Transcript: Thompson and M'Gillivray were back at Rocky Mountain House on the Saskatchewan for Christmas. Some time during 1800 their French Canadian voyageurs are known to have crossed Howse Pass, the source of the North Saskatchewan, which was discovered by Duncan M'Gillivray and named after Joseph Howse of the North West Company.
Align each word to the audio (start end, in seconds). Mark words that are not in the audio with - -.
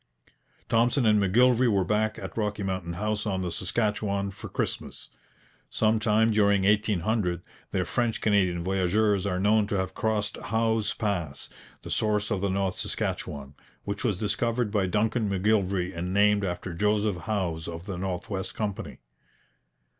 Thompson 0.67 1.05
and 1.05 1.19
M'Gillivray 1.19 1.71
were 1.71 1.83
back 1.83 2.17
at 2.17 2.35
Rocky 2.35 2.63
Mountain 2.63 2.93
House 2.93 3.27
on 3.27 3.43
the 3.43 3.51
Saskatchewan 3.51 4.31
for 4.31 4.49
Christmas. 4.49 5.11
Some 5.69 5.99
time 5.99 6.31
during 6.31 6.63
1800 6.63 7.43
their 7.69 7.85
French 7.85 8.19
Canadian 8.19 8.63
voyageurs 8.63 9.27
are 9.27 9.39
known 9.39 9.67
to 9.67 9.77
have 9.77 9.93
crossed 9.93 10.37
Howse 10.37 10.95
Pass, 10.95 11.49
the 11.83 11.91
source 11.91 12.31
of 12.31 12.41
the 12.41 12.49
North 12.49 12.79
Saskatchewan, 12.79 13.53
which 13.83 14.03
was 14.03 14.17
discovered 14.17 14.71
by 14.71 14.87
Duncan 14.87 15.29
M'Gillivray 15.29 15.95
and 15.95 16.11
named 16.11 16.43
after 16.43 16.73
Joseph 16.73 17.25
Howse 17.27 17.67
of 17.67 17.85
the 17.85 17.99
North 17.99 18.27
West 18.27 18.55
Company. 18.55 19.01